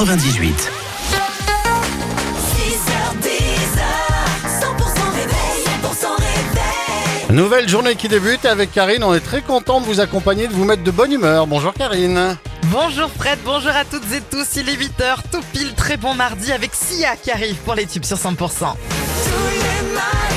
[0.00, 0.48] 98.
[0.48, 0.72] 6h,
[3.20, 3.84] 10h,
[4.48, 4.64] 100%
[5.12, 7.36] réveil, 100% réveil.
[7.36, 9.04] Nouvelle journée qui débute avec Karine.
[9.04, 11.46] On est très content de vous accompagner, de vous mettre de bonne humeur.
[11.46, 12.38] Bonjour Karine.
[12.68, 16.50] Bonjour Fred, bonjour à toutes et tous, il est 8h, tout pile, très bon mardi
[16.50, 18.38] avec Sia qui arrive pour les tubes sur 100%.
[18.38, 20.29] Tous les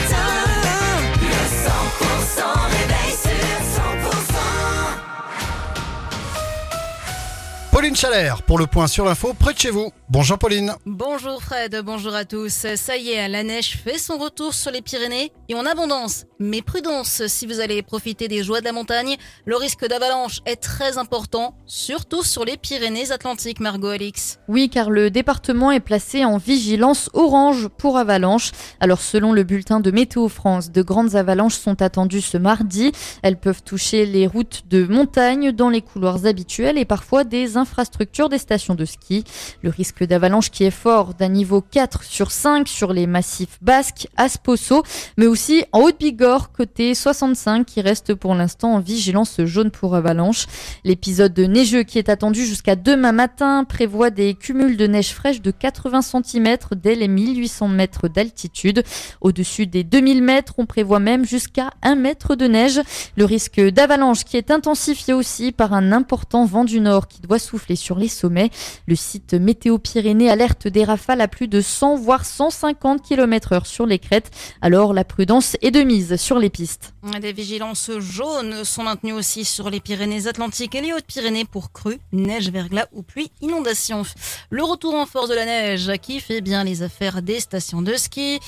[8.48, 9.92] Pour le point sur l'info près de chez vous.
[10.14, 10.76] Bonjour Pauline.
[10.86, 12.68] Bonjour Fred, bonjour à tous.
[12.76, 16.26] Ça y est, la neige fait son retour sur les Pyrénées et en abondance.
[16.38, 20.58] Mais prudence, si vous allez profiter des joies de la montagne, le risque d'avalanche est
[20.58, 24.38] très important, surtout sur les Pyrénées-Atlantiques, Margot Alix.
[24.48, 28.52] Oui, car le département est placé en vigilance orange pour avalanche.
[28.80, 32.92] Alors selon le bulletin de Météo France, de grandes avalanches sont attendues ce mardi.
[33.24, 38.30] Elles peuvent toucher les routes de montagne dans les couloirs habituels et parfois des infrastructures
[38.30, 39.24] des stations de ski.
[39.64, 44.08] Le risque d'avalanche qui est fort d'un niveau 4 sur 5 sur les massifs basques,
[44.18, 44.84] Asposo,
[45.18, 50.46] mais aussi en Haute-Bigorre, côté 65, qui reste pour l'instant en vigilance jaune pour avalanche.
[50.84, 55.42] L'épisode de neigeux qui est attendu jusqu'à demain matin prévoit des cumuls de neige fraîche
[55.42, 58.84] de 80 cm dès les 1800 mètres d'altitude.
[59.22, 62.82] Au-dessus des 2000 mètres, on prévoit même jusqu'à 1 mètre de neige.
[63.18, 67.40] Le risque d'avalanche qui est intensifié aussi par un important vent du nord qui doit
[67.40, 68.50] souffler sur les sommets.
[68.88, 73.68] Le site Météo Pyrénées alerte des rafales à plus de 100 voire 150 km heure
[73.68, 74.32] sur les crêtes.
[74.60, 76.93] Alors la prudence est de mise sur les pistes.
[77.04, 82.50] Des vigilances jaunes sont maintenues aussi sur les Pyrénées-Atlantiques et les Hautes-Pyrénées pour crues, neige,
[82.50, 84.04] verglas ou pluie, inondation.
[84.50, 87.94] Le retour en force de la neige qui fait bien les affaires des stations de
[87.96, 88.40] ski.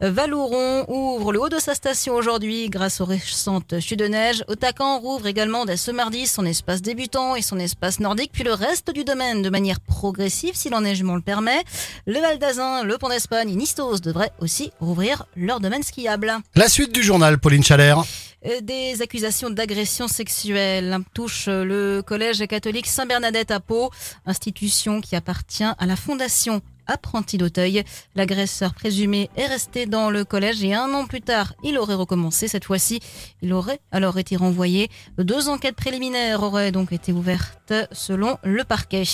[0.00, 4.42] Valouron ouvre le haut de sa station aujourd'hui grâce aux récentes chutes de neige.
[4.48, 8.54] Otacan rouvre également dès ce mardi son espace débutant et son espace nordique, puis le
[8.54, 11.62] reste du domaine de manière progressive si l'enneigement le permet.
[12.06, 16.32] Le Val d'Azun, le Pont d'Espagne et Nistos devraient aussi rouvrir leur domaine skiable.
[16.54, 17.97] La suite du journal Pauline Chalère.
[18.46, 23.90] Euh, Des accusations d'agression sexuelle touchent le collège catholique Saint-Bernadette à Pau,
[24.26, 27.84] institution qui appartient à la fondation Apprenti d'Auteuil.
[28.16, 32.48] L'agresseur présumé est resté dans le collège et un an plus tard, il aurait recommencé.
[32.48, 33.00] Cette fois-ci,
[33.42, 34.88] il aurait alors été renvoyé.
[35.18, 39.04] Deux enquêtes préliminaires auraient donc été ouvertes selon le parquet.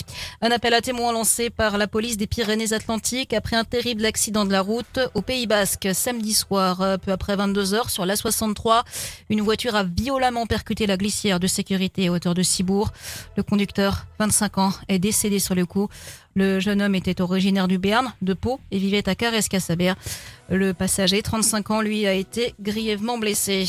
[0.40, 4.52] Un appel à témoins lancé par la police des Pyrénées-Atlantiques après un terrible accident de
[4.52, 8.84] la route au Pays Basque samedi soir, peu après 22 heures sur la 63.
[9.28, 12.92] Une voiture a violemment percuté la glissière de sécurité à hauteur de Cibourg.
[13.36, 15.88] Le conducteur, 25 ans, est décédé sur le coup.
[16.36, 19.94] Le jeune homme était originaire du Béarn, de Pau, et vivait à Carrez-Cassabert.
[20.48, 23.66] Le passager, 35 ans, lui, a été grièvement blessé.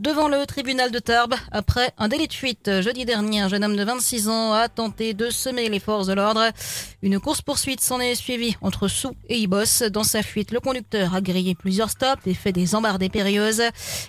[0.00, 3.76] Devant le tribunal de Tarbes, après un délit de fuite jeudi dernier, un jeune homme
[3.76, 6.52] de 26 ans a tenté de semer les forces de l'ordre.
[7.02, 9.90] Une course-poursuite s'en est suivie entre Sous et Ibos.
[9.92, 13.62] Dans sa fuite, le conducteur a grillé plusieurs stops et fait des embardées périlleuses.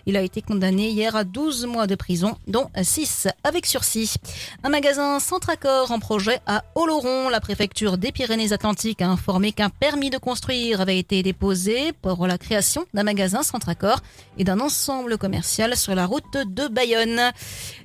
[0.06, 4.14] Il a été condamné hier à 12 mois de prison, dont 6 avec sursis.
[4.64, 7.28] Un magasin Centracor en projet à Oloron.
[7.28, 12.38] La préfecture des Pyrénées-Atlantiques a informé qu'un permis de construire avait été déposé pour la
[12.38, 14.00] création d'un magasin Centracor
[14.38, 17.20] et d'un ensemble commercial sur la route de Bayonne.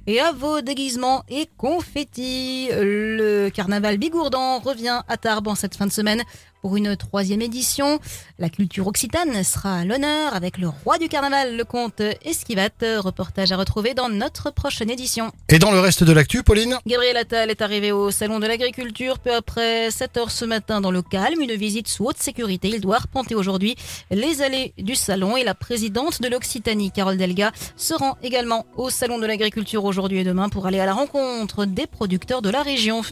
[0.06, 5.86] Et à vos déguisements et confettis, le carnaval bigourdan revient à Tarbes en cette fin
[5.86, 6.22] de semaine
[6.66, 8.00] pour une troisième édition.
[8.40, 12.70] La culture occitane sera à l'honneur avec le roi du carnaval, le comte Esquivat.
[12.98, 15.30] Reportage à retrouver dans notre prochaine édition.
[15.48, 19.20] Et dans le reste de l'actu, Pauline Gabriel Attal est arrivé au salon de l'agriculture
[19.20, 21.40] peu après 7 heures ce matin dans le calme.
[21.40, 22.66] Une visite sous haute sécurité.
[22.66, 23.76] Il doit arpenter aujourd'hui
[24.10, 28.90] les allées du salon et la présidente de l'Occitanie, Carole Delga, se rend également au
[28.90, 32.62] salon de l'agriculture aujourd'hui et demain pour aller à la rencontre des producteurs de la
[32.62, 33.02] région.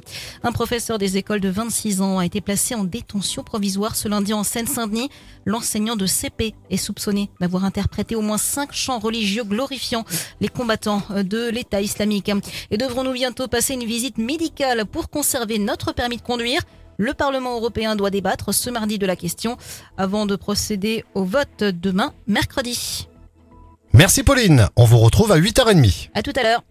[0.42, 4.32] Un professeur des écoles de 26 ans a été placé en détention provisoire ce lundi
[4.32, 5.10] en Seine-Saint-Denis.
[5.44, 10.05] L'enseignant de CP est soupçonné d'avoir interprété au moins cinq chants religieux glorifiant
[10.41, 12.31] les combattants de l'État islamique.
[12.71, 16.62] Et devrons-nous bientôt passer une visite médicale pour conserver notre permis de conduire?
[16.97, 19.57] Le Parlement européen doit débattre ce mardi de la question
[19.97, 23.09] avant de procéder au vote demain, mercredi.
[23.92, 24.69] Merci Pauline.
[24.77, 26.10] On vous retrouve à 8h30.
[26.15, 26.63] À tout à l'heure.